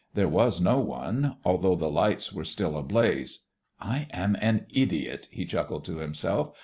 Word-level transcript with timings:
There 0.15 0.27
was 0.27 0.59
no 0.59 0.79
one, 0.79 1.35
although 1.45 1.75
the 1.75 1.91
lights 1.91 2.33
were 2.33 2.43
still 2.43 2.75
ablaze. 2.75 3.41
"I 3.79 4.07
am 4.11 4.35
an 4.41 4.65
idiot," 4.73 5.27
he 5.29 5.45
chuckled 5.45 5.85
to 5.85 5.97
himself. 5.97 6.55